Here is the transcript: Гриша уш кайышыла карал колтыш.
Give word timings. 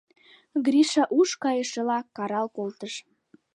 Гриша 0.65 1.03
уш 1.19 1.29
кайышыла 1.43 1.99
карал 2.15 2.47
колтыш. 2.57 2.93